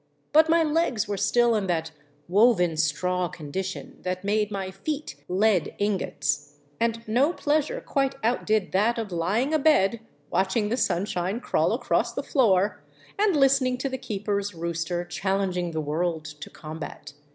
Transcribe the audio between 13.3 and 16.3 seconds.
listening to the keeper's rooster challenging the world